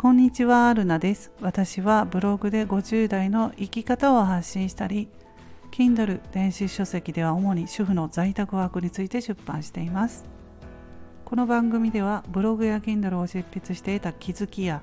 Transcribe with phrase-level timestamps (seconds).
[0.00, 1.32] こんにちは、ルナです。
[1.40, 5.08] 私はブログで50代の生き方を発信したり、
[5.72, 10.24] Kindle 電子書籍では主に主婦の在宅ワークについて出版しています。
[11.24, 14.82] この番組ではブログや Kindle を執筆して得た気づきや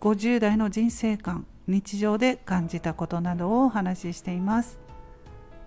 [0.00, 4.78] 50代の人生観、日常で感じたことなどをお話ししています。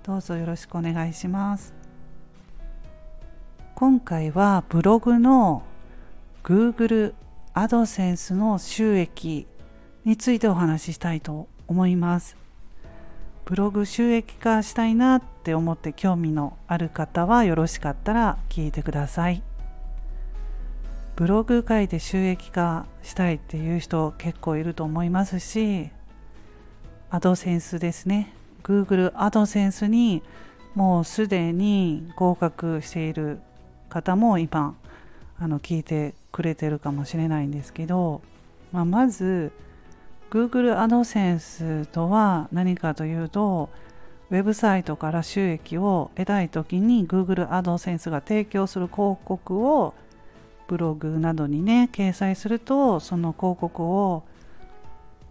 [0.03, 1.73] どうぞよろしくお願いします。
[3.75, 5.63] 今回はブログの
[6.45, 7.13] Google
[7.58, 9.48] アドセンスの収益
[10.04, 12.36] についてお話ししたいと思います。
[13.45, 19.41] ブログ収益化したいなって思って興味のある方はよろしかったら聞いてください。
[21.16, 25.92] ブログ書いて収益化したいっていう人結構いると思いますし、
[27.09, 28.34] アドセンスですね。
[28.64, 30.23] Google アドセンスに
[30.73, 33.40] もうすでに合格している
[33.88, 34.76] 方も今
[35.40, 38.22] あの聞いてくれてるかもしれないんですけど、
[38.73, 39.53] まあ、まず
[40.30, 43.69] Google AdSense とは何かというと
[44.30, 49.94] ウェブサイトから収益を得たい時に Google AdSense が提供する広告を
[50.67, 54.23] ブログなどにね掲載するとその広告を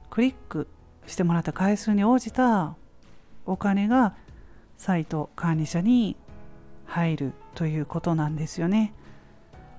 [0.08, 0.68] クリック
[1.06, 2.76] してもらった回数に応じた
[3.44, 4.14] お金が
[4.78, 6.16] サイト管理者に
[6.86, 8.94] 入るということなんですよね。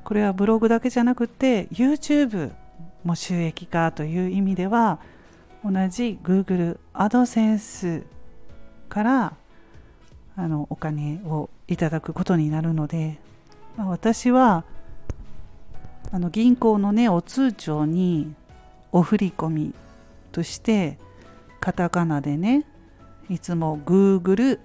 [0.06, 2.53] これはブログだけじゃなくて YouTube
[3.03, 5.00] も収益化という意味では
[5.64, 8.03] 同じ Google AdSense
[8.88, 9.34] から
[10.38, 13.20] あのお金をいただくことになるので、
[13.78, 14.64] まあ、私は
[16.12, 18.36] あの銀行のねお通帳に
[18.92, 19.73] お振り込み
[20.31, 21.00] として
[21.59, 22.64] カタカナでね
[23.28, 24.59] いつも Google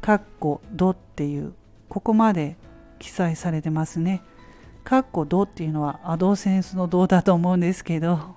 [0.00, 1.52] カッコドっていう
[1.88, 2.56] ここまで
[3.00, 4.22] 記載されてますね。
[4.84, 8.34] カッコドっていうのはアドセンスのドだと思うんですけど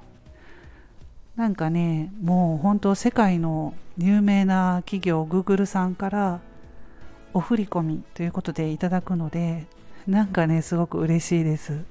[1.35, 6.39] なんかねもう本当世界の有名な企業 Google さんから
[7.33, 9.67] お振り込みということでいただくので
[10.07, 11.83] なんかねすごく嬉しいです。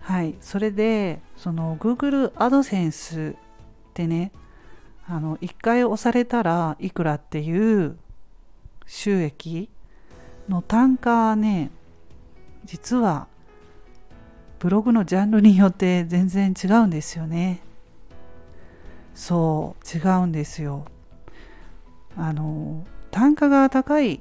[0.00, 0.34] はい。
[0.40, 3.34] それでその Google アドセンス
[3.90, 4.30] ってね
[5.08, 7.96] あの1回押されたらいくらっていう
[8.86, 9.68] 収益
[10.48, 11.70] の単価はね
[12.64, 13.26] 実は
[14.60, 17.62] ブログのジャンルによって全然違うんですよね。
[19.14, 20.84] そう違うんですよ。
[22.14, 24.20] あの単価が高い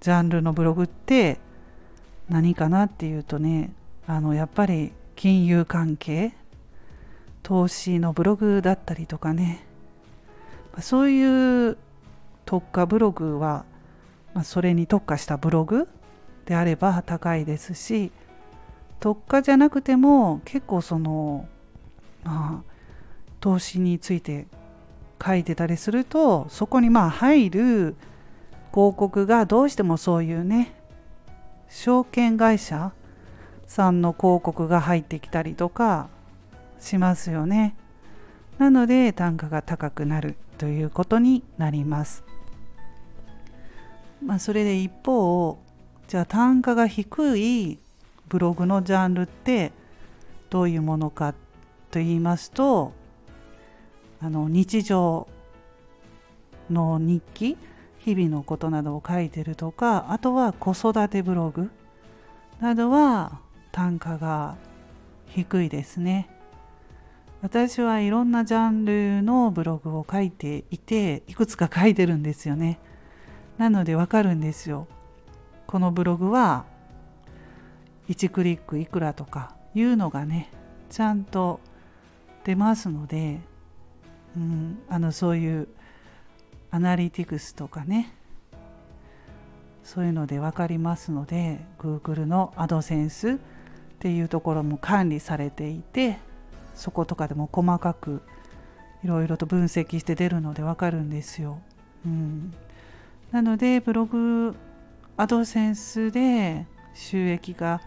[0.00, 1.38] ジャンルのブログって
[2.28, 3.72] 何かなっていうとね
[4.06, 6.34] あのやっぱり金融関係
[7.42, 9.66] 投資のブログだったりとかね。
[10.78, 11.76] そういう
[12.44, 13.64] 特化ブログは、
[14.32, 15.88] まあ、それに特化したブログ
[16.46, 18.12] であれば高いですし
[19.02, 21.48] 特化じゃなくても結構その、
[22.22, 22.72] まあ、
[23.40, 24.46] 投資について
[25.20, 27.96] 書いてたりするとそこにまあ入る
[28.72, 30.72] 広告がどうしてもそういうね
[31.68, 32.92] 証券会社
[33.66, 36.08] さんの広告が入ってきたりとか
[36.78, 37.74] しますよね。
[38.58, 42.22] なので単価が高くなるということになります。
[44.24, 45.58] まあ、それで一方
[46.06, 47.81] じゃあ単価が低い
[48.32, 49.72] ブログのジャンルって
[50.48, 51.34] どういうものか
[51.90, 52.94] と言いますと
[54.22, 55.28] あの日常
[56.70, 57.58] の日記
[57.98, 61.70] 日々のことなどを書いてるとかあとは子育てブログ
[62.58, 63.38] などは
[63.70, 64.56] 単価が
[65.26, 66.30] 低いですね。
[67.42, 72.78] 私はいろんなジャンルのブログを書いていていくつか書いてるんですよね。
[73.58, 74.86] なのでわかるんですよ。
[75.66, 76.71] このブログは
[78.12, 80.50] 1クリックいくらとかいうのがね
[80.90, 81.60] ちゃんと
[82.44, 83.40] 出ますので、
[84.36, 85.68] うん、あのそういう
[86.70, 88.12] アナリティクスとかね
[89.82, 93.36] そういうので分かりますので Google のアドセンスっ
[93.98, 96.18] ていうところも管理されていて
[96.74, 98.22] そことかでも細かく
[99.02, 101.58] いろいろと分析して出るので分かるんですよ。
[102.04, 102.52] うん、
[103.30, 104.54] なのでブログ
[105.16, 107.80] アドセンスで収益が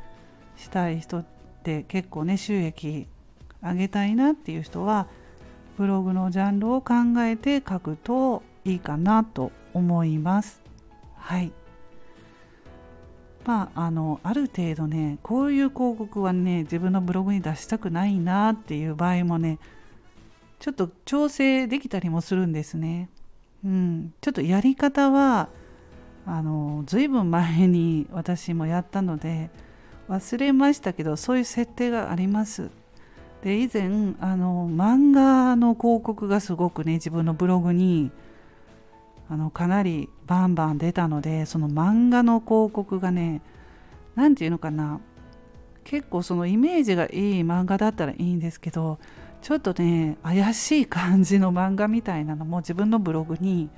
[0.57, 1.25] したい人っ
[1.63, 3.07] て結構ね収益
[3.61, 5.07] 上げたいなっていう人は
[5.77, 10.61] ブログのジャンルを考えて書くといいかなと思います。
[11.17, 11.51] はい。
[13.45, 19.59] まあ、あのある程度ねこういう広告はね自分のブログに出したくないなっていう場合もね
[20.59, 23.09] ちょっと調整できたりもするんですね。
[23.63, 25.49] うん、ちょっとやり方は
[26.25, 29.51] あの随分前に私もやったので
[30.09, 32.69] 忘れましたけどそういう設定があります。
[33.43, 38.11] で以前あの漫画の広告がすごくね自分のブログに
[39.29, 43.41] あのかなりバンバン出たのでその漫画の広告がね
[44.15, 44.99] 何て言うのかな
[45.83, 48.97] 結構そのイメージがいい漫画だったらいいんですけど
[49.41, 53.69] ちょっとね怪しい感じの漫画みたいなのも自分のブログに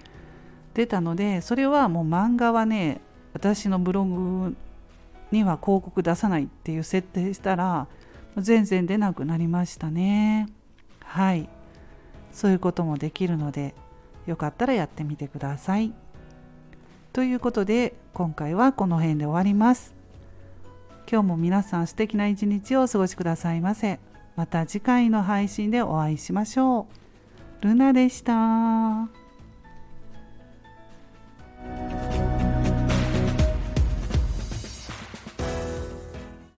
[0.74, 3.01] 出たのでそれはもう漫画はね
[3.33, 4.56] 私のブログ
[5.31, 7.88] には広告出さないっていう設定したら
[8.38, 10.47] 全然出なくなりましたね。
[11.03, 11.50] はい。
[12.31, 13.74] そういうこともできるので
[14.27, 15.94] よかったらやってみてください。
[17.13, 19.95] ということで今回はこの辺で終わります。
[21.09, 24.00] 今日も皆さん素敵な一日をお過ごしくださいませ。
[24.35, 26.88] また次回の配信でお会いしましょ
[27.62, 27.65] う。
[27.65, 29.26] ルナでした。